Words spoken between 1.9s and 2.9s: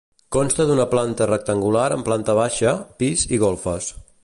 amb planta baixa,